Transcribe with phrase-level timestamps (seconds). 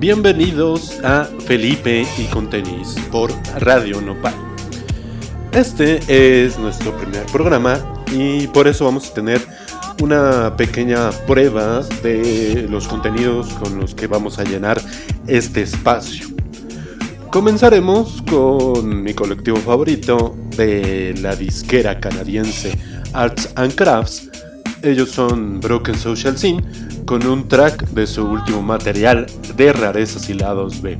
[0.00, 4.32] Bienvenidos a Felipe y con tenis por Radio Nopal.
[5.52, 7.78] Este es nuestro primer programa
[8.10, 9.46] y por eso vamos a tener
[10.00, 14.80] una pequeña prueba de los contenidos con los que vamos a llenar
[15.26, 16.28] este espacio.
[17.30, 22.72] Comenzaremos con mi colectivo favorito de la disquera canadiense
[23.12, 24.30] Arts and Crafts.
[24.82, 30.34] Ellos son Broken Social Scene con un track de su último material de rarezas y
[30.34, 30.96] lados B.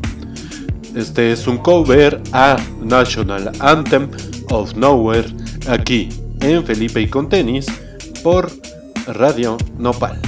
[0.97, 4.11] Este es un cover a National Anthem
[4.51, 5.29] of Nowhere
[5.69, 6.09] aquí
[6.41, 7.67] en Felipe y con tenis
[8.25, 8.51] por
[9.07, 10.21] Radio Nopal.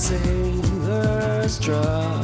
[0.00, 2.19] sailor's dress.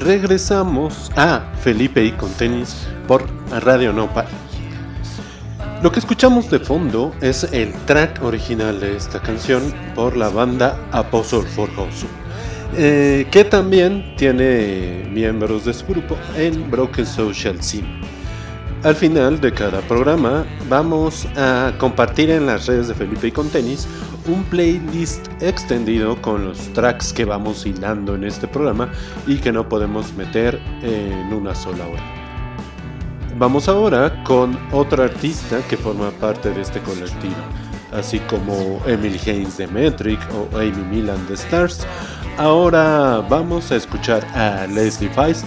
[0.00, 3.26] Regresamos a Felipe y con tenis por
[3.62, 4.26] Radio Nopal.
[5.82, 9.62] Lo que escuchamos de fondo es el track original de esta canción
[9.94, 12.06] por la banda Apostle Forgosu,
[12.76, 18.00] eh, que también tiene miembros de su grupo en Broken Social Scene.
[18.84, 23.48] Al final de cada programa vamos a compartir en las redes de Felipe y con
[23.48, 23.88] tenis
[24.28, 28.90] un playlist extendido con los tracks que vamos hilando en este programa
[29.26, 32.02] y que no podemos meter en una sola hora.
[33.38, 37.36] Vamos ahora con otro artista que forma parte de este colectivo,
[37.92, 41.86] así como Emily Haynes de Metric o Amy Milan de Stars.
[42.36, 45.46] Ahora vamos a escuchar a Leslie Feist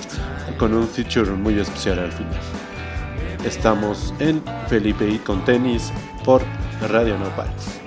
[0.57, 2.39] con un feature muy especial al final.
[3.45, 5.91] Estamos en Felipe y con tenis
[6.23, 6.41] por
[6.89, 7.80] Radio Nopal.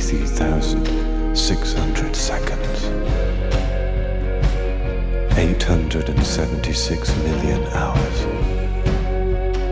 [0.00, 2.84] 63,600 seconds.
[5.38, 8.24] 876 million hours.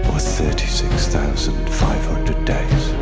[0.09, 2.93] Or 36,500 days.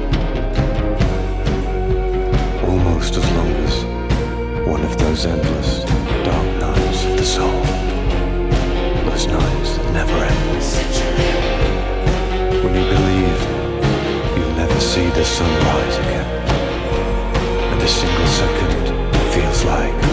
[2.64, 3.84] Almost as long as
[4.66, 5.84] one of those endless
[6.24, 7.62] dark nights of the soul.
[9.04, 10.40] Those nights that never end.
[12.64, 13.40] When you believe
[14.36, 16.39] you'll never see the sunrise again.
[17.90, 20.09] Single second feels like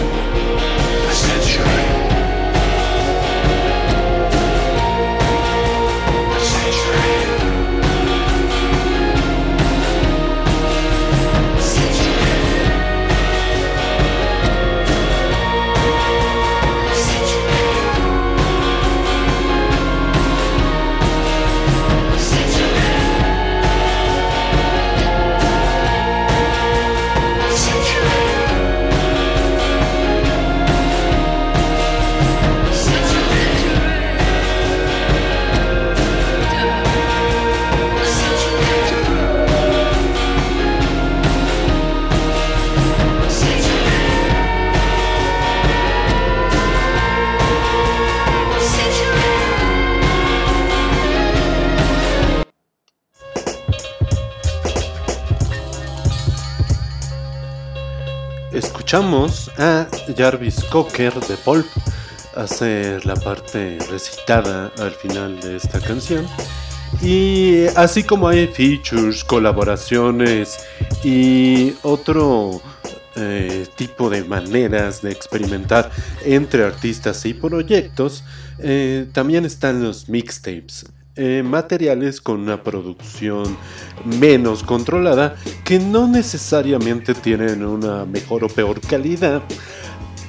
[58.88, 61.66] Escuchamos a Jarvis Cocker de Pulp
[62.34, 66.26] hacer la parte recitada al final de esta canción.
[67.02, 70.64] Y así como hay features, colaboraciones
[71.04, 72.62] y otro
[73.16, 75.90] eh, tipo de maneras de experimentar
[76.24, 78.24] entre artistas y proyectos,
[78.58, 80.86] eh, también están los mixtapes.
[81.20, 83.56] Eh, materiales con una producción
[84.04, 85.34] menos controlada
[85.64, 89.42] que no necesariamente tienen una mejor o peor calidad.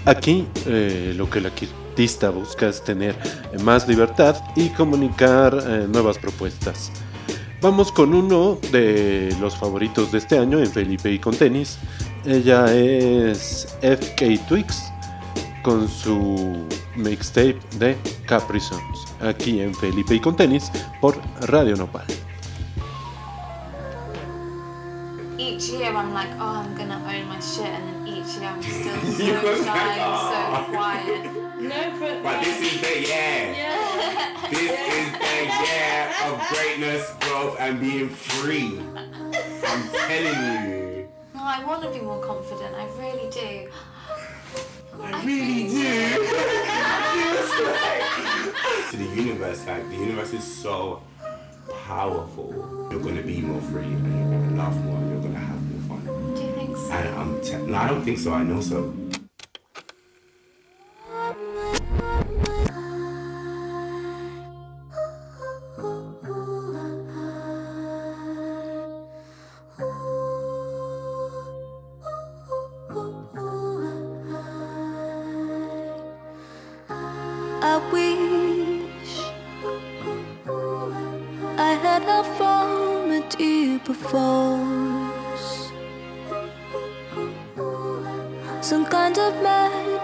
[0.05, 3.15] Aquí eh, lo que el artista busca es tener
[3.63, 6.91] más libertad y comunicar eh, nuevas propuestas.
[7.61, 11.77] Vamos con uno de los favoritos de este año en Felipe y con tenis.
[12.25, 14.91] Ella es FK Twix
[15.63, 19.05] con su mixtape de Capri Songs.
[19.21, 22.05] Aquí en Felipe y con tenis por Radio Nopal.
[25.37, 28.61] each year I'm like, oh, I'm gonna own my shit, and then each year I'm
[28.61, 31.23] still so shy and so quiet.
[31.59, 33.53] No, but, But this is the year.
[33.55, 34.47] yeah.
[34.49, 38.79] This is the year of greatness, growth, and being free.
[39.65, 41.09] I'm telling you.
[41.35, 42.75] No, I want to be more confident.
[42.75, 43.69] I really do.
[45.01, 45.79] I really do.
[48.91, 51.01] to the universe, like the universe is so
[51.85, 52.87] powerful.
[52.91, 55.97] You're gonna be more free, and you're gonna laugh more, and you're gonna have more
[55.97, 56.35] fun.
[56.35, 56.91] Do you think so?
[56.91, 58.33] And I'm te- no, I don't think so.
[58.33, 58.93] I know so.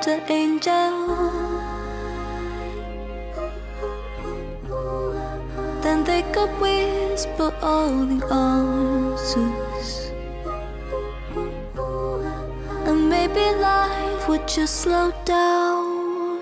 [0.06, 1.18] Meta angel.
[5.82, 10.12] Then they could whisper all the answers.
[12.88, 16.40] And maybe life would just slow down.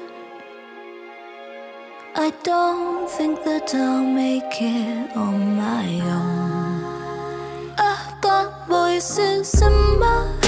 [2.16, 7.74] I don't think that I'll make it on my own.
[7.78, 10.43] I've got voices in my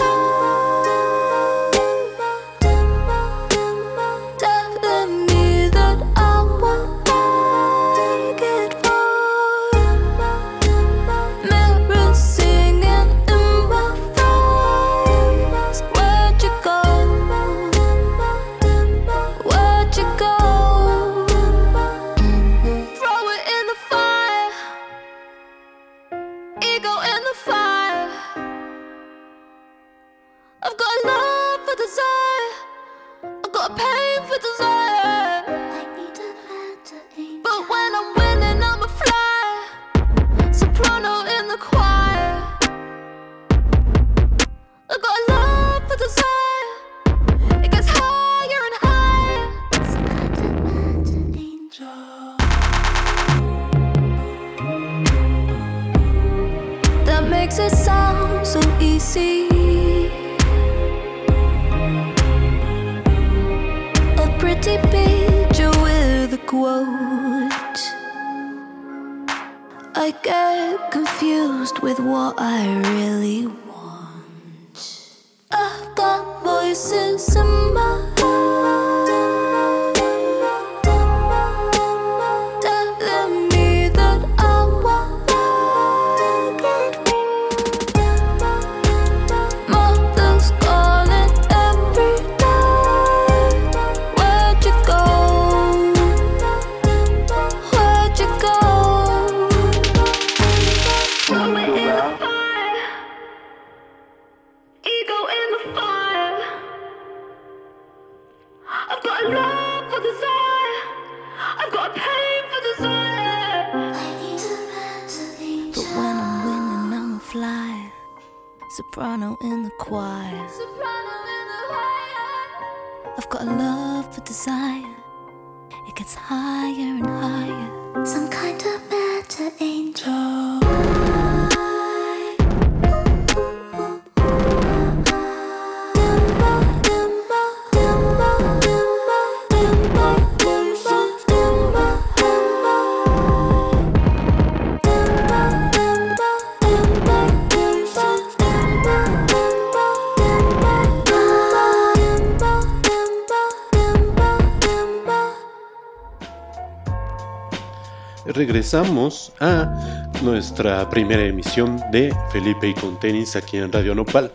[158.65, 164.32] Regresamos a nuestra primera emisión de Felipe y con tenis aquí en Radio Nopal.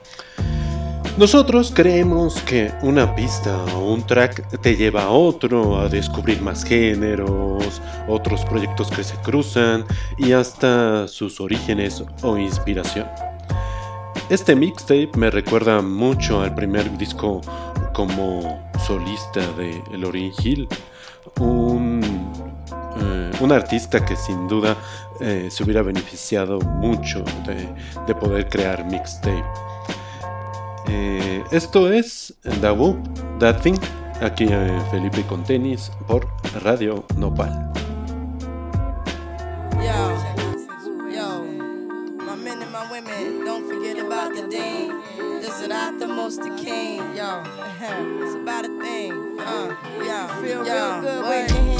[1.19, 6.63] Nosotros creemos que una pista o un track te lleva a otro, a descubrir más
[6.63, 9.85] géneros, otros proyectos que se cruzan
[10.17, 13.09] y hasta sus orígenes o inspiración.
[14.29, 17.41] Este mixtape me recuerda mucho al primer disco
[17.93, 20.69] como solista de Lauryn Hill,
[21.41, 22.00] un,
[23.01, 24.77] eh, un artista que sin duda
[25.21, 27.69] eh, se hubiera beneficiado mucho de,
[28.07, 29.45] de poder crear mixtape.
[30.89, 32.97] Eh, esto es Whoop,
[33.39, 33.79] That Thing,
[34.21, 34.49] aquí
[34.91, 36.27] Felipe con tenis por
[36.63, 37.71] Radio Nopal.
[39.77, 40.17] Yo,
[41.15, 41.45] yo,
[42.19, 45.01] my men and my women, don't forget about the dean.
[45.41, 47.43] This is not the most the king, yo.
[48.21, 50.43] it's about a thing, uh, yo.
[50.43, 51.80] Feel yo, real good, wave your hands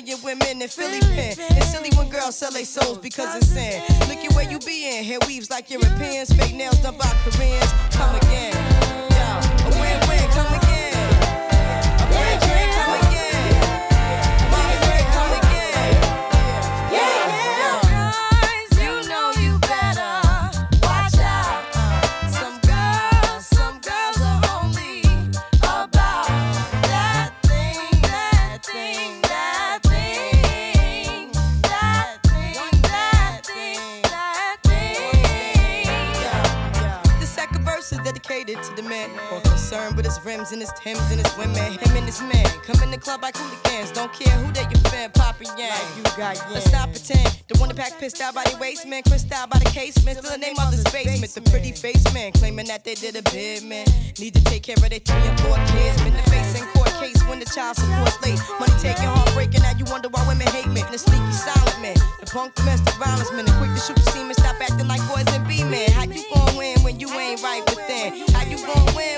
[0.00, 1.34] million women in Philly pen.
[1.38, 3.82] It's silly when girls sell their souls because it's sin.
[4.08, 5.04] Look at where you be in.
[5.04, 6.32] Hair weaves like Europeans.
[6.32, 7.72] Fake nails done by Koreans.
[7.90, 8.87] Come again.
[40.38, 41.72] Concerned with his rims and his Timbs and his women.
[41.78, 43.92] Him and his man come in the club like hooligans.
[43.92, 45.82] Don't care who they your fan, Papa Yang.
[45.96, 47.26] you got Let's not pretend.
[47.48, 50.18] The one that pack pissed out by the waist man, crissed out by the casement.
[50.18, 51.32] Still the name of the basement.
[51.34, 53.86] The pretty face man claiming that they did a bid, man.
[54.18, 56.00] Need to take care of their three and four kids.
[56.02, 58.38] Been the face in court case when the child support's late.
[58.60, 59.62] Money taking, heartbreaking.
[59.62, 60.82] Now you wonder why women hate me.
[60.92, 64.34] The sneaky silent man, the punk domestic violence man, the quick to shoot the semen.
[64.34, 65.90] Stop acting like boys and be men.
[65.92, 68.26] How you gon' win when you ain't right within?
[68.34, 69.17] How you gon' win when you ain't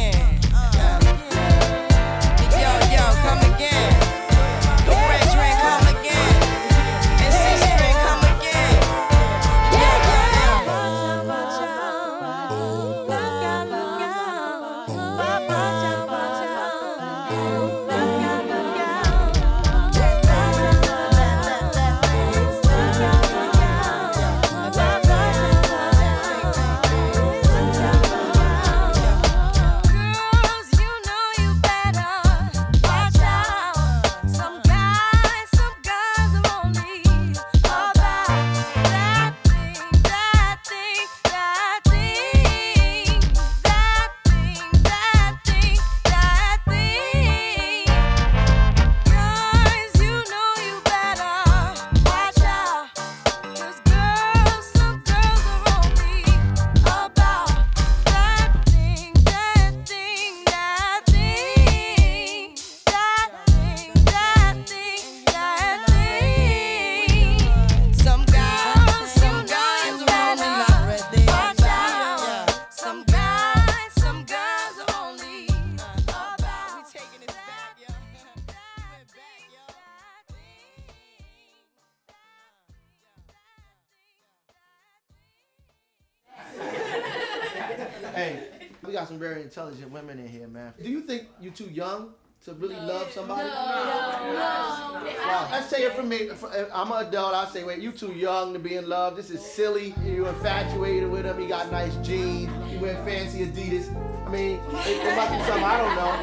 [89.51, 90.71] Intelligent women in here, man.
[90.81, 92.13] Do you think you're too young
[92.45, 93.49] to really love somebody?
[93.49, 96.29] Well, let's say it for me.
[96.29, 96.35] Uh,
[96.73, 97.33] I'm an adult.
[97.33, 99.17] I say, wait, you too young to be in love.
[99.17, 99.93] This is silly.
[100.05, 101.37] You're infatuated with him.
[101.37, 102.49] He got nice jeans.
[102.71, 103.89] He wear fancy Adidas.
[104.25, 106.13] I mean, it, it must be something I don't know.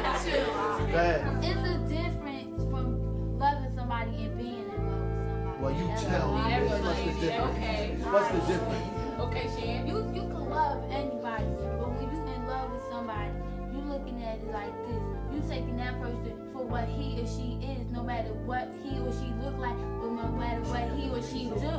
[0.91, 1.43] Go ahead.
[1.43, 5.59] It's a difference from loving somebody and being in love with somebody.
[5.61, 6.39] Well, you That's tell me.
[6.41, 6.49] all.
[6.81, 7.57] What's the difference?
[7.57, 7.95] Okay.
[8.09, 8.89] What's the difference?
[9.19, 9.85] Okay, Shan.
[9.87, 11.45] You you can love anybody,
[13.99, 15.01] looking at it like this.
[15.33, 19.11] You taking that person for what he or she is, no matter what he or
[19.11, 21.75] she look like, or no matter what he or she do.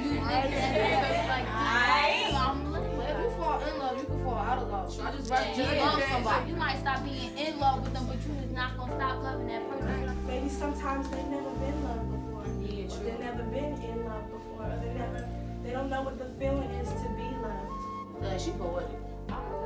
[0.00, 2.34] You looking at that person like this.
[2.34, 5.00] I'm looking If you fall in love, you can fall out of love.
[5.00, 6.50] I just Right, just yeah, love somebody.
[6.50, 9.46] You might stop being in love with them, but you is not gonna stop loving
[9.48, 10.26] that person.
[10.26, 12.44] Maybe sometimes they've never been loved before.
[12.64, 13.04] Yeah, Or true.
[13.06, 14.66] they've never been in love before.
[14.66, 15.28] Or they never
[15.62, 18.22] they don't know what the feeling is to be loved.
[18.22, 18.99] Yeah, she poetic.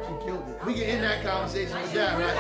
[0.03, 0.67] She killed it.
[0.67, 2.35] We can end that conversation with that, right?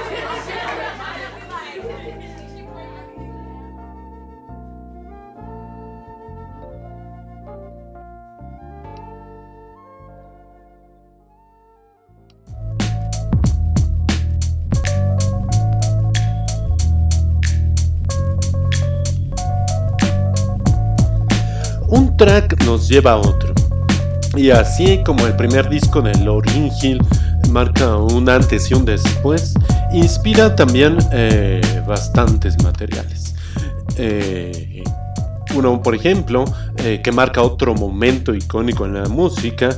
[21.88, 23.54] Un track nos lleva a otro.
[24.36, 27.00] Y así como el primer disco de Lauryn Hill
[27.54, 29.54] marca un antes y un después,
[29.92, 33.36] inspira también eh, bastantes materiales.
[33.96, 34.82] Eh,
[35.54, 36.44] uno, por ejemplo,
[36.78, 39.68] eh, que marca otro momento icónico en la música,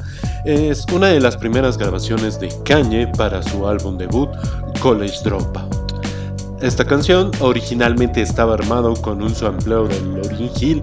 [0.47, 4.31] es una de las primeras grabaciones de Kanye para su álbum debut,
[4.81, 5.77] College Dropout.
[6.62, 10.83] Esta canción originalmente estaba armado con un sampleo de Lauryn Hill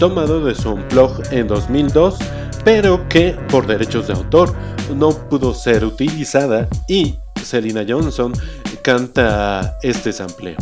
[0.00, 2.18] tomado de su unplug en 2002,
[2.70, 4.54] pero que por derechos de autor
[4.94, 8.34] no pudo ser utilizada y Selena Johnson
[8.82, 10.58] canta este sampleo.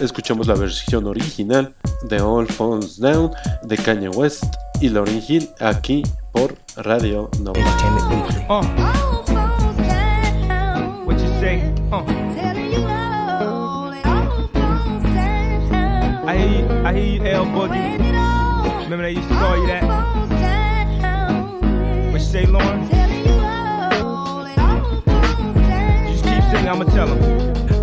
[0.00, 3.32] Escuchamos la versión original de All Phones Down
[3.64, 4.44] de Kanye West
[4.80, 7.60] y Lauryn Hill aquí por Radio Nova.
[11.04, 11.70] What you say?
[16.26, 17.98] I hear you, I hear you, L Boogie.
[18.84, 20.05] Remember they used to call you that?
[22.44, 22.86] Lauryn?
[26.08, 27.20] Just keep singing, I'ma tell them.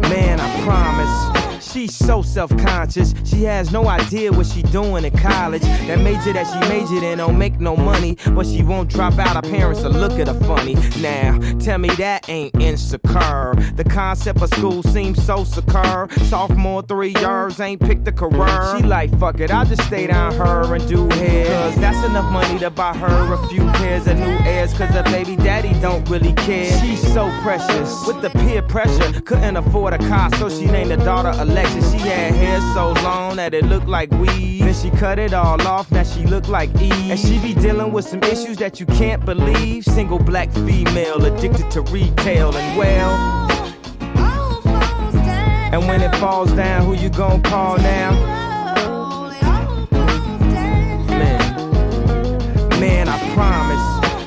[0.09, 1.32] Man, I promise.
[1.73, 3.15] She's so self-conscious.
[3.25, 5.63] She has no idea what she doing in college.
[5.87, 9.43] That major that she majored in don't make no money, but she won't drop out.
[9.43, 10.75] Her parents will look at her funny.
[11.01, 13.55] Now, tell me that ain't insecure.
[13.75, 16.09] The concept of school seems so secure.
[16.27, 18.77] Sophomore three years ain't picked a career.
[18.77, 21.47] She like fuck it, I'll just stay down her and do hair.
[21.47, 24.73] Cause that's enough money to buy her a few pairs of new airs.
[24.73, 26.79] Cause her baby daddy don't really care.
[26.81, 28.05] She's so precious.
[28.05, 31.31] With the peer pressure, couldn't afford a car, so she named her daughter
[31.63, 31.91] Alexis.
[31.91, 34.61] She had hair so long that it looked like weed.
[34.61, 37.11] Then she cut it all off, now she look like Eve.
[37.11, 39.85] And she be dealing with some issues that you can't believe.
[39.85, 43.49] Single black female addicted to retail and well.
[45.73, 48.42] And when it falls down, who you gonna call now?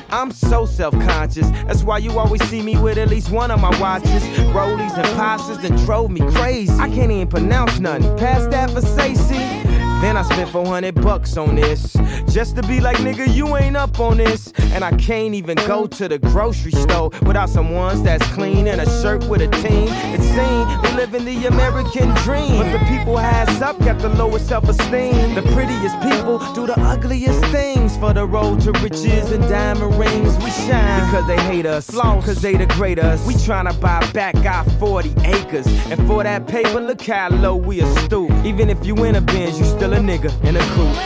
[0.09, 1.49] I'm so self-conscious.
[1.49, 4.23] That's why you always see me with at least one of my watches.
[4.53, 6.73] Rollies and Pashas that drove me crazy.
[6.73, 8.17] I can't even pronounce nothing.
[8.17, 9.66] Past that Versace.
[10.01, 11.93] Then I spent 400 bucks on this.
[12.29, 14.51] Just to be like, nigga, you ain't up on this.
[14.73, 18.79] And I can't even go to the grocery store without some ones that's clean and
[18.79, 19.87] a shirt with a team.
[20.13, 22.57] It seems they living the American dream.
[22.57, 25.35] But the people has up got the lowest self-esteem.
[25.35, 30.35] The prettiest people do the ugliest things for the road to riches and diamond rings.
[30.43, 33.25] We shine because they hate us, lost because they degrade us.
[33.25, 35.67] We tryna buy back our 40 acres.
[35.89, 38.31] And for that paper, look how low we are stoop.
[38.45, 40.97] Even if you in a Benz, you still a nigga in a coupe.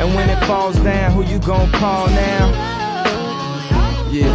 [0.00, 2.50] And when it falls down, who you gon' call now?
[4.10, 4.34] Yeah,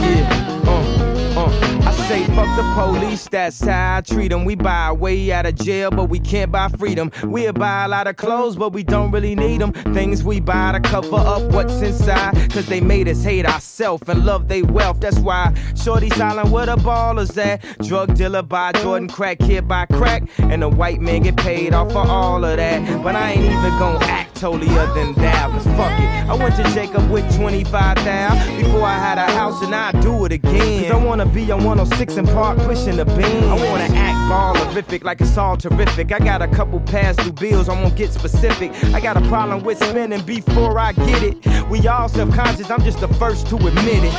[0.00, 1.88] yeah, uh, uh.
[1.88, 4.44] I say fuck the police, that's how I treat them.
[4.44, 7.10] We buy our way out of jail, but we can't buy freedom.
[7.24, 9.72] We'll buy a lot of clothes, but we don't really need them.
[9.92, 14.24] Things we buy to cover up what's inside, cause they made us hate ourselves and
[14.24, 15.00] love they wealth.
[15.00, 17.62] That's why Shorty silent where the ballers at.
[17.78, 21.90] Drug dealer by Jordan, crack kid by crack, and the white man get paid off
[21.90, 23.02] for all of that.
[23.02, 25.14] But I ain't even gon' act act holier than.
[25.14, 26.28] Cause fuck it.
[26.28, 30.24] I went to Jacob with 25 thou before I had a house and I do
[30.24, 30.82] it again.
[30.82, 33.44] Cause I wanna be on 106 and Park pushing the beam.
[33.44, 36.12] I wanna act ballerific like it's all terrific.
[36.12, 38.72] I got a couple past due bills, I won't get specific.
[38.94, 41.68] I got a problem with spending before I get it.
[41.68, 44.14] We all self-conscious, I'm just the first to admit it.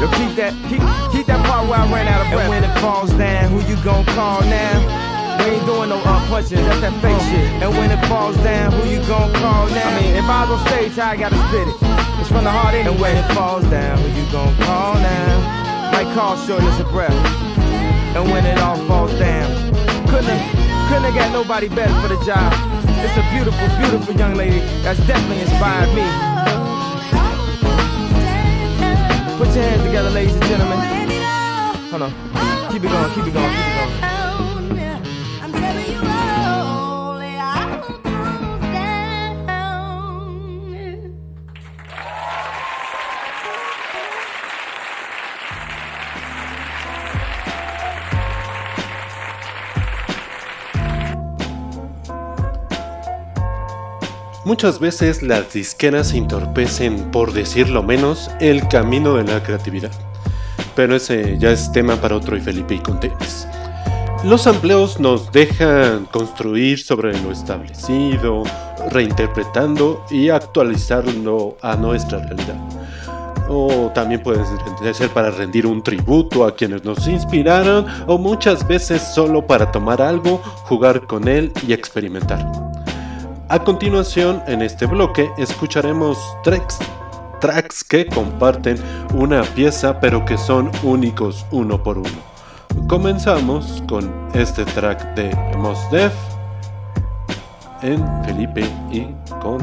[0.00, 0.80] Yo, keep that, keep,
[1.12, 2.42] keep that part where I ran out of breath.
[2.42, 5.09] And when it falls down, who you gon' call now?
[5.40, 7.48] We ain't doing no uh, punching, that's that fake shit.
[7.64, 9.88] And when it falls down, who you gon' call now?
[9.88, 11.76] I mean, if I was on stage, I gotta spit it.
[12.20, 12.92] It's from the heart anyway.
[12.92, 15.92] And when it falls down, who you gon' call now?
[15.96, 17.16] Might call shortness of breath.
[18.12, 19.48] And when it all falls down,
[20.12, 20.44] couldn't have,
[20.92, 22.52] couldn't have got nobody better for the job.
[23.00, 26.04] It's a beautiful, beautiful young lady that's definitely inspired me.
[29.40, 30.78] Put your hands together, ladies and gentlemen.
[31.88, 32.12] Hold on.
[32.70, 34.09] Keep it going, keep it going, keep it going.
[54.50, 59.92] Muchas veces las disqueras entorpecen, por decirlo menos, el camino de la creatividad.
[60.74, 63.46] Pero ese ya es tema para otro y Felipe y Contenes.
[64.22, 68.42] Los empleos nos dejan construir sobre lo establecido,
[68.90, 72.56] reinterpretando y actualizarlo a nuestra realidad.
[73.48, 74.44] O también puede
[74.92, 80.02] ser para rendir un tributo a quienes nos inspiraron o muchas veces solo para tomar
[80.02, 82.46] algo, jugar con él y experimentar.
[83.48, 86.78] A continuación, en este bloque, escucharemos tracks,
[87.40, 88.76] tracks que comparten
[89.14, 92.39] una pieza pero que son únicos uno por uno.
[92.88, 96.12] Comenzamos con este track de Mos Def
[97.82, 99.06] en Felipe y
[99.40, 99.58] con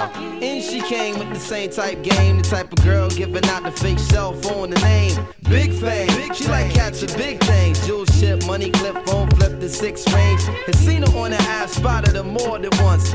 [0.00, 3.72] And she came with the same type game, the type of girl giving out the
[3.72, 5.18] fake cell phone, the name.
[5.48, 7.86] Big fame, she like catching big things.
[7.86, 10.42] Jewel ship, money clip, phone flip, the six range.
[10.66, 13.14] Has seen her on the ass, spotted her more than once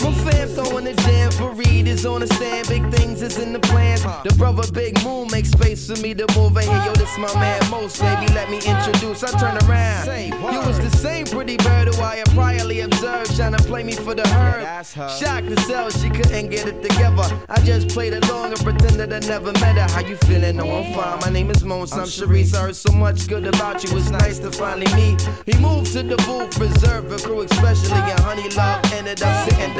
[0.00, 2.68] My fam throwing the jam for Reed is on the stand.
[2.68, 4.02] Big things is in the plans.
[4.02, 6.82] The brother Big Moon makes space for me to move in here.
[6.86, 8.32] Yo, this my man Most, baby.
[8.32, 9.22] Let me introduce.
[9.22, 10.06] I turn around.
[10.52, 13.92] You was the same pretty bird who I had priorly observed, trying to play me
[13.92, 14.62] for the herd.
[14.84, 17.28] Shocked to sell, she couldn't get it together.
[17.48, 19.88] I just played along and pretended I never met her.
[19.92, 20.56] How you feeling?
[20.56, 21.20] No, I'm fine.
[21.20, 21.92] My name is Mos.
[21.92, 22.54] I'm Sharice.
[22.54, 23.96] I heard so much good about you.
[23.96, 25.20] It's nice to finally meet.
[25.46, 29.74] He moved to the booth, reserved for crew, especially and Honey Love ended up sitting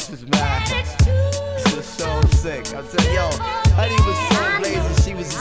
[0.00, 0.66] This is mad.
[0.66, 2.66] This is so sick.
[2.74, 3.28] I'm yo,
[3.76, 5.04] Honey was so blazing.
[5.04, 5.36] She was,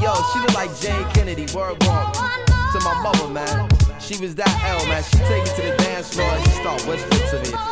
[0.00, 1.46] yo, she looked like Jayne Kennedy.
[1.54, 3.68] Word walk to my mother, man.
[4.00, 5.02] She was that L, man.
[5.02, 7.71] She take me to the dance floor and she start whispering to me.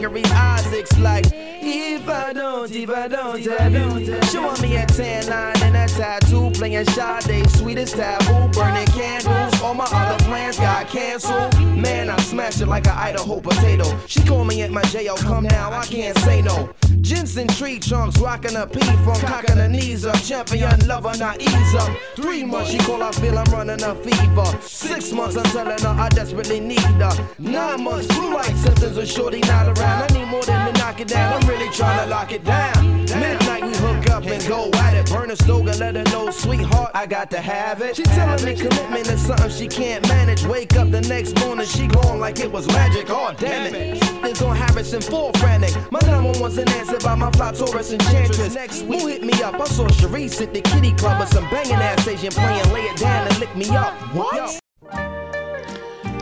[0.01, 4.25] Gregory Isaacs like, if I don't, if I don't, I don't.
[4.25, 9.61] Showing me a tan line and a tattoo, playing Sade, sweetest taboo, burning candles.
[9.61, 11.53] All my other plans got canceled.
[11.77, 13.95] Man, I smash it like an Idaho potato.
[14.07, 16.73] She call me at my jail, come now, I can't say no.
[17.01, 20.19] Jensen tree trunks, rocking a P from cocking the knees up.
[20.23, 21.91] Champion lover, not ease up.
[22.15, 24.61] Three months, she call, I feel I'm running a fever.
[24.61, 27.29] Six months, I'm telling her I desperately need her.
[27.37, 29.90] Nine months, flu like symptoms of shorty not around.
[29.99, 33.05] I need more than to knock it down, I'm really trying to lock it down.
[33.05, 35.09] Midnight, we hook up and go at it.
[35.11, 37.95] Burn a slogan, let her know, sweetheart, I got to have it.
[37.95, 40.45] She telling me commitment is something she can't manage.
[40.45, 43.09] Wake up the next morning, she gone like it was magic.
[43.09, 43.97] Oh, damn it.
[44.23, 45.75] It's on Harrison, full frantic.
[45.91, 48.55] My number one's an answer by my fly Taurus enchantress.
[48.55, 49.59] Next week, who hit me up?
[49.59, 52.97] I saw Sharice at the kitty club with some banging ass Asian playing Lay It
[52.97, 53.93] Down and Lick Me Up.
[54.15, 54.60] What?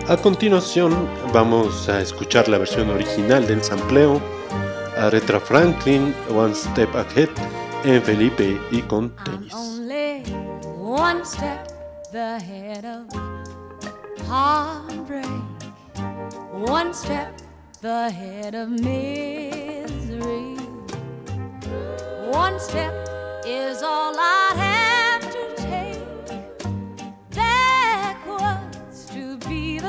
[0.10, 4.19] A continuación vamos a escuchar la versión original del sampleo
[4.98, 7.30] Aretha Franklin One Step Ahead
[7.84, 9.54] en Felipe y con tenis.
[9.54, 11.67] One step
[12.15, 13.06] ahead of
[14.28, 15.30] heartbreak,
[16.67, 17.32] one step
[17.84, 20.58] ahead of misery.
[22.32, 22.95] One step
[23.45, 24.68] is all I have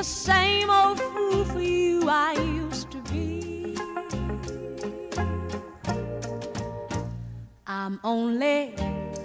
[0.00, 3.76] the same old fool for you I used to be.
[7.66, 8.70] I'm only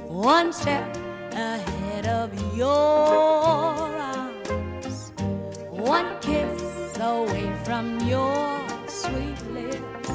[0.05, 0.97] one step
[1.31, 2.67] ahead of your
[4.11, 5.13] arms,
[5.69, 8.43] one kiss away from your
[8.89, 10.09] sweet lips.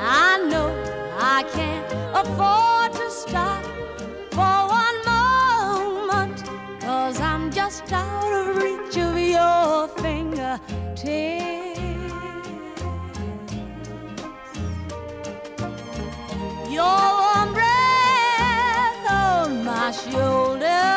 [0.00, 0.70] I know
[1.18, 3.62] I can't afford to stop
[4.30, 6.44] for one moment,
[6.80, 8.23] cause I'm just out
[10.58, 11.54] fingertips.
[16.70, 20.93] Your breath on my shoulder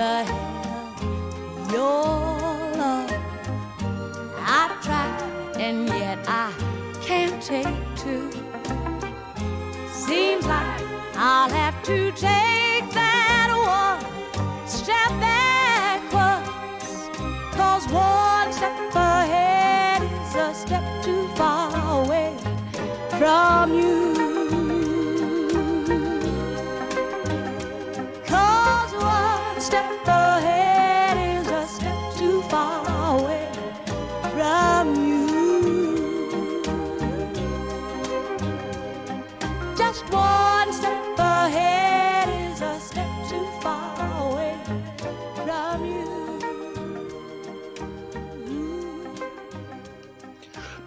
[0.00, 0.39] ahead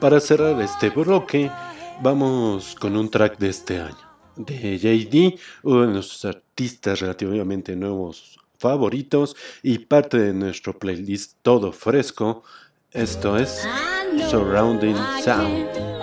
[0.04, 1.49] Para cerrar este bloque,
[2.01, 3.95] vamos con un track de este año,
[4.36, 11.72] de JD, uno de nuestros artistas relativamente nuevos favoritos y parte de nuestro playlist todo
[11.72, 12.43] fresco.
[12.91, 13.66] Esto es
[14.30, 16.03] Surrounding Sound.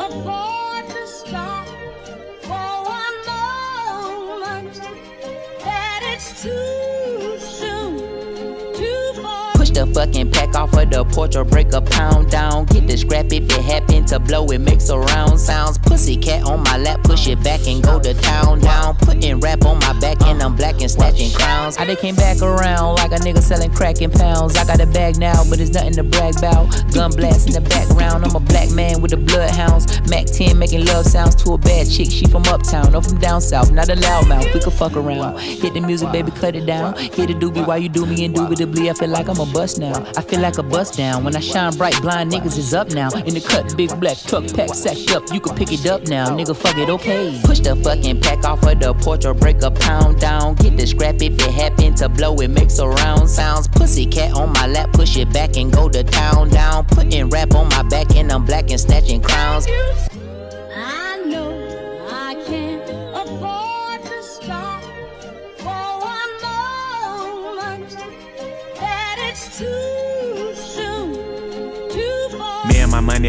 [9.81, 12.67] The fucking pack off of the porch or break a pound down.
[12.67, 15.79] Get the scrap if it happen to blow, it makes a round sounds.
[15.79, 18.95] Pussy cat on my lap, push it back and go to town down.
[18.97, 21.79] Putting rap on my back and I'm black and snatching crowns.
[21.79, 24.55] I they came back around like a nigga selling crack in pounds.
[24.59, 26.69] I got a bag now, but it's nothing to brag about.
[26.93, 29.87] Gun blast in the background, I'm a black man with the bloodhounds.
[30.11, 32.11] Mac 10 making love sounds to a bad chick.
[32.11, 34.53] She from uptown, no from down south, not a loudmouth.
[34.53, 35.39] We could fuck around.
[35.41, 36.99] Hit the music, baby, cut it down.
[36.99, 38.91] Hit the doobie while you do me indubitably.
[38.91, 40.05] I feel like I'm a bust now.
[40.17, 41.25] I feel like a bust down.
[41.25, 43.11] When I shine bright, blind niggas is up now.
[43.11, 45.33] In the cut, big black truck pack sacked up.
[45.33, 46.57] You can pick it up now, nigga.
[46.57, 47.41] Fuck it, okay.
[47.45, 50.55] Push the fucking pack off of the porch or break a pound down.
[50.57, 53.69] Get the scrap if it happen to blow, it makes a round sounds.
[53.69, 56.85] Pussy cat on my lap, push it back and go to town down.
[56.87, 59.67] Putting rap on my back and I'm black and snatching crowns.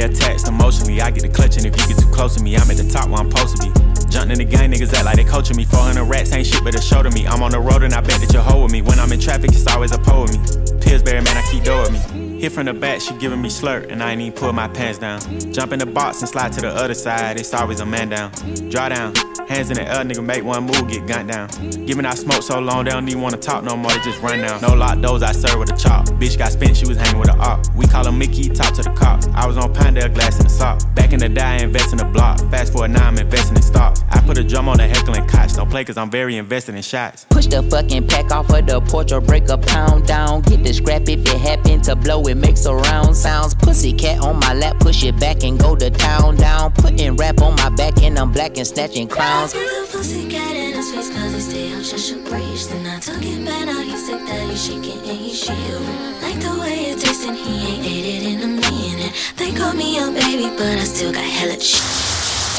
[0.01, 1.01] Money attached emotionally.
[1.01, 2.89] I get a clutch, and if you get too close to me, I'm at the
[2.89, 4.09] top where I'm supposed to be.
[4.09, 5.65] Jumped in the gang, niggas act like they coaching me.
[5.65, 7.27] 400 rats ain't shit, but a show to me.
[7.27, 8.81] I'm on the road and I bet that you're with me.
[8.81, 10.79] When I'm in traffic, it's always a pole with me.
[10.81, 12.39] Pillsbury, man, I keep door with me.
[12.41, 14.99] Hit from the back, she giving me slurp, and I ain't even pull my pants
[14.99, 15.21] down.
[15.53, 18.31] Jump in the box and slide to the other side, it's always a man down.
[18.69, 19.13] Draw down,
[19.51, 21.49] hands in the air, nigga, make one move, get gunned down.
[21.85, 24.39] Giving out smoke so long, they don't even wanna talk no more, they just run
[24.39, 24.61] down.
[24.61, 26.05] No lock doors, I serve with a chop.
[26.19, 27.59] Bitch got spent, she was hanging with a op.
[27.75, 29.27] We call her Mickey, talk to the cops.
[29.33, 30.79] I was on Pinedale, glass in the sock.
[30.95, 32.39] Back in the day, I invest in the block.
[32.49, 34.03] Fast forward now, I'm investing in stocks.
[34.09, 35.55] I put a drum on the heckling cots.
[35.55, 37.25] Don't play cause I'm very invested in shots.
[37.29, 40.41] Push the fucking pack off of the porch or break a pound down.
[40.41, 43.55] Get the scrap if it happen to blow, it makes a round sounds.
[43.55, 46.71] Pussy cat on my lap, push it back and go to town down.
[46.73, 49.53] Putting rap on my back and I'm black and snatching crowns.
[49.91, 52.67] Pussy cat in his face cause he stay out just a breach.
[52.67, 56.21] Then I took it back, now he's sick that he's shaking and he's shivering.
[56.21, 59.13] Like the way it tastes and he ain't ate it in a minute.
[59.37, 62.00] They call me a baby, but I still got hella shit.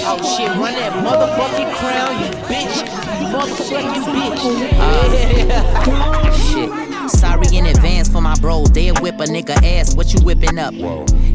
[0.01, 2.76] Oh shit, run that motherfucking crown, you bitch.
[3.20, 4.43] You motherfucking bitch.
[6.53, 7.11] shit.
[7.11, 8.70] Sorry in advance for my bros.
[8.70, 9.95] They'll whip a nigga ass.
[9.95, 10.74] What you whipping up?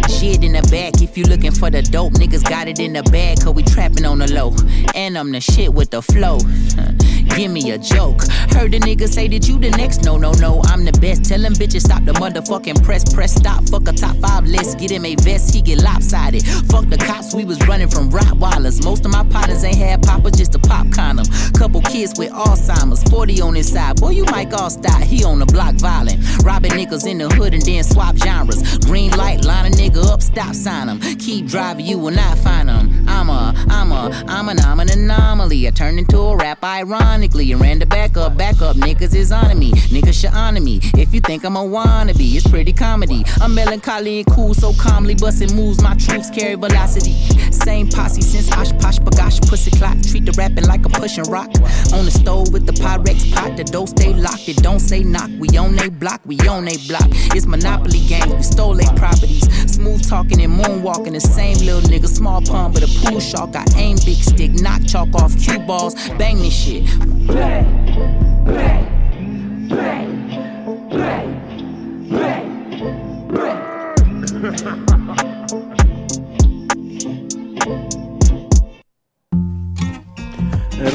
[0.09, 1.01] Shit in the back.
[1.01, 3.41] If you looking for the dope, niggas got it in the bag.
[3.43, 4.55] Cause we trapping on the low.
[4.95, 6.39] And I'm the shit with the flow.
[7.35, 8.21] Give me a joke.
[8.51, 10.03] Heard the nigga say that you the next.
[10.03, 10.61] No, no, no.
[10.65, 11.25] I'm the best.
[11.25, 13.13] Tell them bitches stop the motherfucking press.
[13.13, 13.67] Press stop.
[13.69, 14.79] Fuck a top five list.
[14.79, 15.53] Get him a vest.
[15.53, 16.45] He get lopsided.
[16.69, 17.33] Fuck the cops.
[17.33, 18.83] We was running from Rottweilers.
[18.83, 21.25] Most of my partners ain't had papa, just a pop condom.
[21.53, 23.03] Couple kids with Alzheimer's.
[23.09, 23.97] 40 on his side.
[23.97, 25.01] Boy, you might all stop.
[25.03, 26.23] He on the block violent.
[26.43, 28.77] Robbing niggas in the hood and then swap genres.
[28.79, 30.99] Green light, line a nigga up, stop sign him.
[31.17, 33.07] Keep driving, you will not find him.
[33.07, 35.67] I'm a, I'm a, I'm an, I'm an anomaly.
[35.67, 36.63] I turned into a rap
[37.17, 38.75] ironically and ran the back up, back up.
[38.75, 40.79] Niggas is on me, niggas should honor me.
[40.95, 43.23] If you think I'm a wannabe, it's pretty comedy.
[43.41, 45.81] I'm melancholy and cool, so calmly busting moves.
[45.81, 47.13] My troops carry velocity.
[47.51, 49.97] Same posse since Osh Posh Bagash Pussy Clock.
[50.03, 51.49] Treat the rapping like I'm pushing rock.
[51.93, 54.47] On the stove with the Pyrex pot, the dough stay locked.
[54.47, 55.31] It don't say knock.
[55.39, 57.07] We on they block, we on they block.
[57.33, 59.47] It's Monopoly game, we stole they properties.
[59.73, 62.07] Smooth talking and moonwalking, the same little nigga.
[62.07, 63.55] Small pump, but a pool shark.
[63.55, 66.83] I aim big stick, knock chalk off cue balls, bang this shit.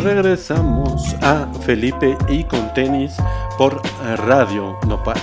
[0.02, 3.12] Regresamos a Felipe y con tenis
[3.58, 3.80] por
[4.26, 5.18] Radio Nopal.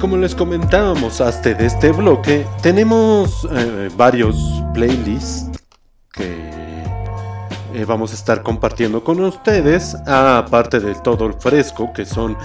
[0.00, 4.36] Como les comentábamos hasta de este bloque, tenemos eh, varios
[4.72, 5.50] playlists
[6.12, 6.59] que
[7.74, 12.36] eh, vamos a estar compartiendo con ustedes, aparte de todo el fresco, que son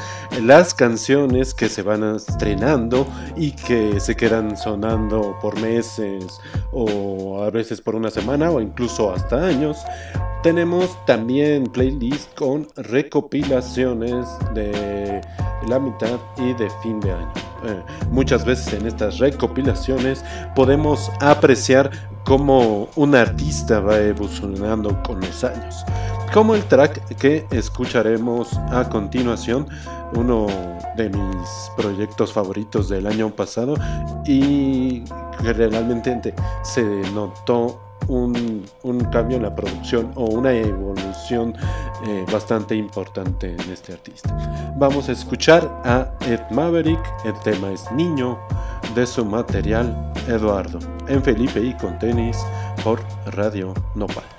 [0.41, 6.39] las canciones que se van estrenando y que se quedan sonando por meses
[6.71, 9.78] o a veces por una semana o incluso hasta años.
[10.43, 15.21] Tenemos también playlist con recopilaciones de
[15.67, 17.34] la mitad y de fin de año.
[17.65, 20.23] Eh, muchas veces en estas recopilaciones
[20.55, 21.89] podemos apreciar
[22.26, 25.86] cómo un artista va evolucionando con los años.
[26.34, 29.67] Como el track que escucharemos a continuación,
[30.15, 30.47] uno
[30.97, 33.76] de mis proyectos favoritos del año pasado
[34.26, 35.03] y
[35.41, 38.66] generalmente se notó un,
[39.12, 41.56] cambio en la producción o una evolución
[42.08, 44.74] eh, bastante importante en este artista.
[44.78, 48.38] Vamos a escuchar a Ed Maverick, el tema es Niño,
[48.93, 52.38] de su material Eduardo, en Felipe y con tenis
[52.84, 54.34] por Radio Nopal.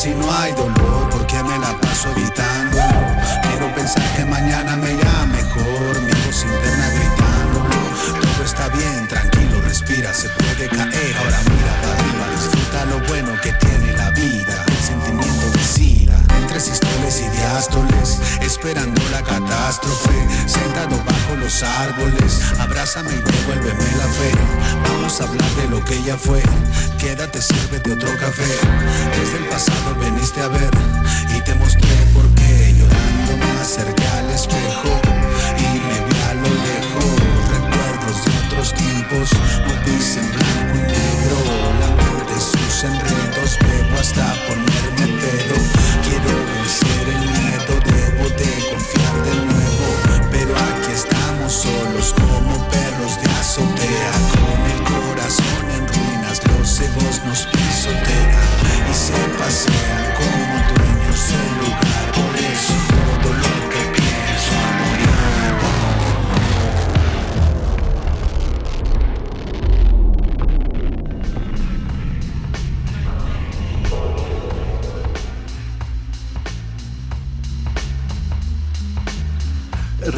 [0.00, 2.82] si no hay dolor, porque me la paso evitándolo.
[3.42, 7.68] Quiero pensar que mañana me irá mejor, mi voz interna gritándolo.
[8.22, 11.16] Todo está bien, tranquilo, respira, se puede caer.
[11.18, 14.64] Ahora mira para arriba, disfruta lo bueno que tiene la vida.
[14.68, 20.09] El sentimiento de sida, entre sistoles y diástoles, esperando la catástrofe
[21.50, 22.40] los árboles.
[22.60, 24.30] Abrázame y devuélveme la fe.
[24.84, 26.42] Vamos a hablar de lo que ya fue.
[26.98, 28.52] Quédate, sírvete otro café.
[29.18, 30.70] Desde el pasado veniste a ver
[31.36, 32.74] y te mostré por qué.
[32.78, 34.92] Llorando me acerqué al espejo
[35.58, 37.18] y me vi a lo lejos.
[37.56, 39.30] Recuerdos de otros tiempos,
[39.66, 41.38] motis en blanco y negro.
[41.80, 44.69] La mente sus enredos, bebo hasta ponerme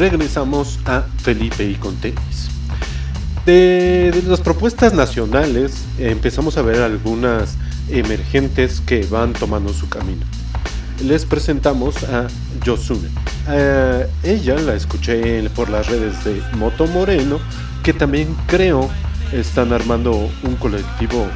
[0.09, 2.49] regresamos a Felipe y con tenis.
[3.45, 7.55] De, de las propuestas nacionales empezamos a ver algunas
[7.87, 10.25] emergentes que van tomando su camino.
[11.05, 12.27] Les presentamos a
[12.65, 13.07] Yosune.
[13.47, 17.39] Eh, ella la escuché por las redes de Moto Moreno,
[17.81, 18.89] que también creo
[19.31, 21.27] están armando un colectivo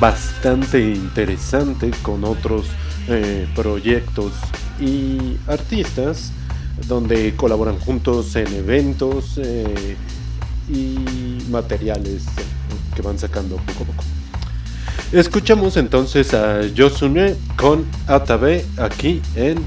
[0.00, 2.64] bastante interesante con otros
[3.06, 4.32] eh, proyectos
[4.80, 6.32] y artistas
[6.86, 9.96] donde colaboran juntos en eventos eh,
[10.68, 10.98] y
[11.50, 12.24] materiales
[12.94, 14.04] que van sacando poco a poco.
[15.12, 19.62] Escuchamos entonces a Yosune con Atabe aquí en eh,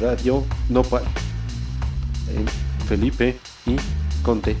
[0.00, 1.02] Radio Nopal,
[2.34, 2.46] en
[2.86, 3.36] Felipe
[3.66, 3.76] y
[4.22, 4.56] Conte.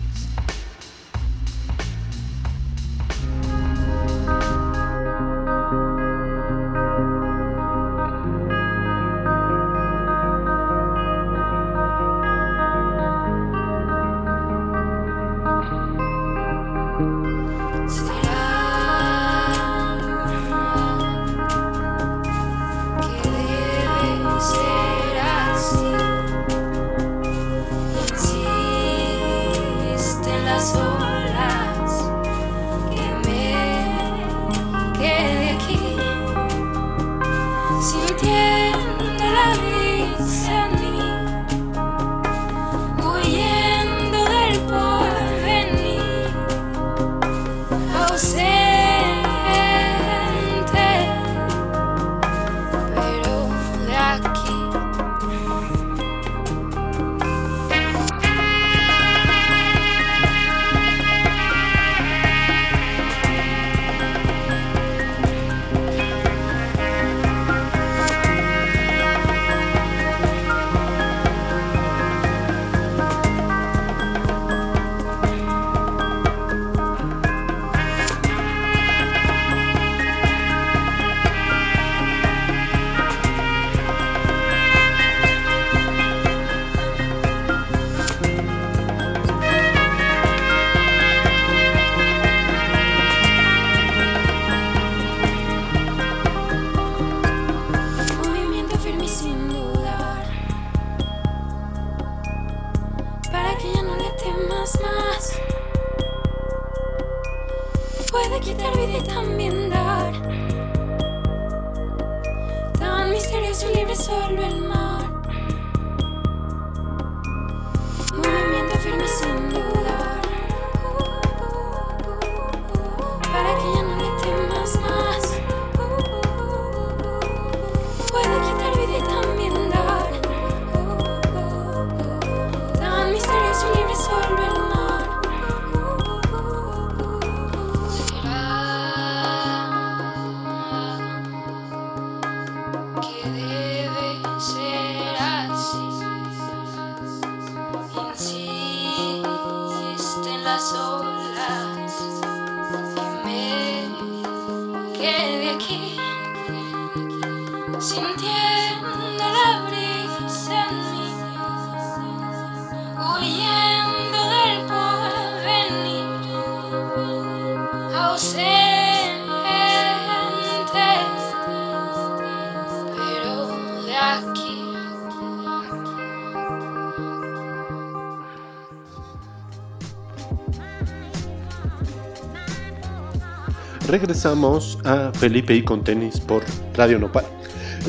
[183.88, 187.24] Regresamos a Felipe y con tenis por Radio Nopal.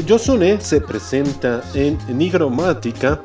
[0.06, 3.22] Yosune se presenta en Nigromática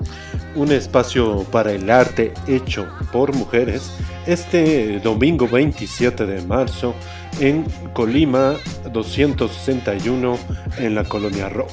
[0.56, 3.92] un espacio para el arte hecho por mujeres,
[4.26, 6.96] este domingo 27 de marzo
[7.38, 8.54] en Colima
[8.92, 10.36] 261
[10.78, 11.68] en la colonia Ro.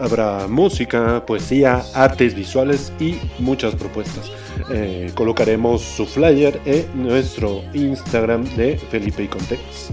[0.00, 4.30] Habrá música, poesía, artes visuales y muchas propuestas.
[4.70, 9.92] Eh, colocaremos su flyer en nuestro Instagram de Felipe y Contex.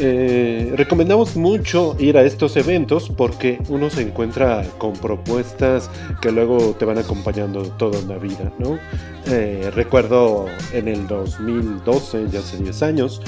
[0.00, 5.88] Eh, recomendamos mucho ir a estos eventos porque uno se encuentra con propuestas
[6.20, 8.78] que luego te van acompañando toda la vida, ¿no?
[9.26, 13.22] Eh, recuerdo en el 2012, ya hace 10 años,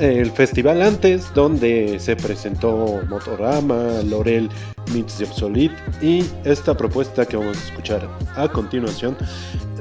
[0.00, 4.48] el festival antes donde se presentó Motorama, Lorel
[4.92, 9.16] Meets the Obsolete y esta propuesta que vamos a escuchar a continuación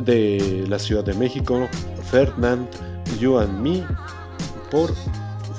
[0.01, 1.67] de la Ciudad de México,
[2.11, 2.67] Ferdinand,
[3.20, 3.84] You and Me,
[4.70, 4.93] por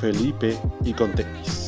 [0.01, 1.29] Felipe y Contex.
[1.29, 1.60] Thank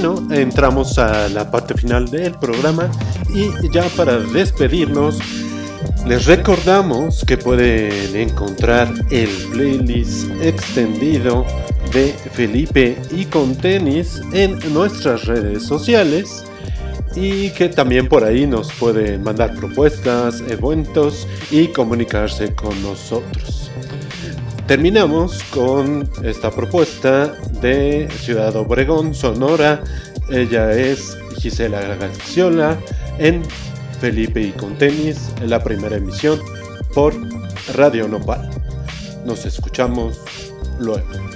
[0.00, 2.88] bueno, entramos a la parte final del programa
[3.34, 5.18] y ya para despedirnos,
[6.06, 11.44] les recordamos que pueden encontrar el playlist extendido
[11.92, 16.44] de Felipe y con tenis en nuestras redes sociales
[17.16, 23.67] y que también por ahí nos pueden mandar propuestas, eventos y comunicarse con nosotros.
[24.68, 27.28] Terminamos con esta propuesta
[27.62, 29.82] de Ciudad Obregón, Sonora.
[30.28, 32.76] Ella es Gisela Gaxiola
[33.18, 33.42] en
[33.98, 36.38] Felipe y con tenis, en la primera emisión
[36.92, 37.14] por
[37.72, 38.50] Radio Nopal.
[39.24, 40.20] Nos escuchamos
[40.78, 41.27] luego.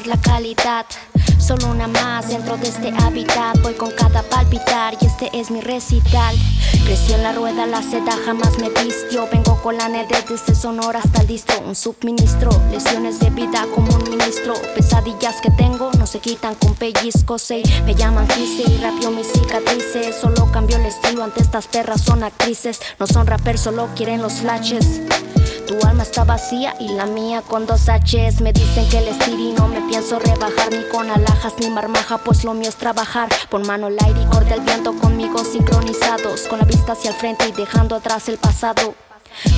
[0.00, 0.86] La calidad.
[1.38, 5.60] Solo una más dentro de este hábitat, voy con cada palpitar y este es mi
[5.60, 6.34] recital.
[6.86, 9.28] Crecí en la rueda, la seda jamás me vistió.
[9.30, 11.60] Vengo con la nede desde Sonora hasta el distro.
[11.60, 14.54] Un subministro, lesiones de vida como un ministro.
[14.74, 15.81] Pesadillas que tengo
[16.12, 17.50] se quitan con pellizcos.
[17.50, 17.62] ey.
[17.86, 20.14] Me llaman Kissy y rapio mis cicatrices.
[20.20, 22.80] Solo cambio el estilo ante estas perras, son actrices.
[22.98, 25.00] No son rappers, solo quieren los flashes.
[25.66, 28.42] Tu alma está vacía y la mía con dos H's.
[28.42, 32.44] Me dicen que el estilo no me pienso rebajar ni con alhajas ni marmaja, pues
[32.44, 33.30] lo mío es trabajar.
[33.48, 37.16] Pon mano al aire y corta el viento conmigo sincronizados, con la vista hacia el
[37.16, 38.94] frente y dejando atrás el pasado.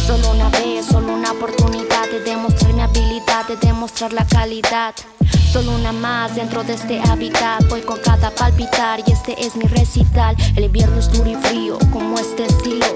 [0.06, 4.94] Solo una vez, solo una oportunidad de demostrar mi habilidad, de demostrar la calidad.
[5.54, 9.66] Solo una más dentro de este hábitat, voy con cada palpitar y este es mi
[9.66, 10.34] recital.
[10.56, 12.86] El invierno es duro y frío, como este estilo,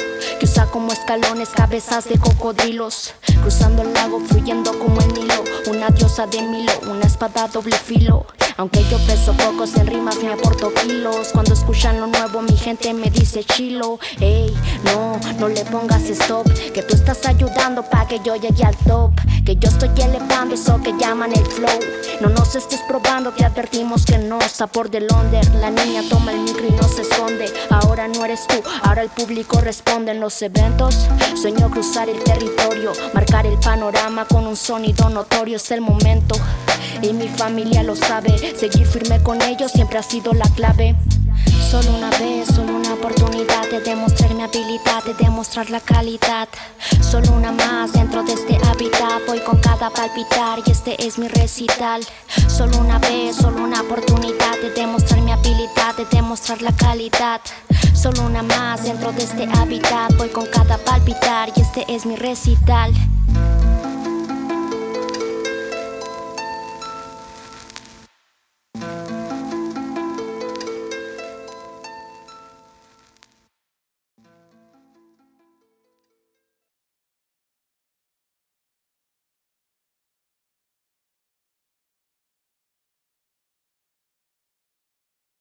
[0.41, 3.15] que usa como escalones cabezas de cocodrilos.
[3.43, 8.27] Cruzando el lago, fluyendo como el Nilo, una diosa de Milo, una espada doble filo.
[8.59, 12.93] Aunque yo peso pocos en rimas me aporto kilos Cuando escuchan lo nuevo mi gente
[12.93, 14.53] me dice chilo Ey,
[14.83, 16.45] no, no le pongas stop
[16.75, 19.13] Que tú estás ayudando pa' que yo llegue al top
[19.47, 21.79] Que yo estoy elevando eso que llaman el flow
[22.21, 26.41] No nos estés probando, te advertimos que no Sabor del under, la niña toma el
[26.41, 30.41] micro y no se esconde Ahora no eres tú, ahora el público responde en los
[30.43, 36.37] eventos Sueño cruzar el territorio Marcar el panorama con un sonido notorio Es el momento
[37.03, 38.37] y mi familia lo sabe.
[38.57, 40.97] Seguir firme con ellos siempre ha sido la clave.
[41.71, 46.49] Solo una vez, solo una oportunidad de demostrar mi habilidad, de demostrar la calidad.
[47.03, 51.29] Solo una más dentro de este hábitat, voy con cada palpitar y este es mi
[51.29, 52.03] recital.
[52.47, 57.41] Solo una vez, solo una oportunidad de demostrar mi habilidad, de demostrar la calidad.
[57.95, 62.17] Solo una más dentro de este hábitat, voy con cada palpitar y este es mi
[62.17, 62.95] recital.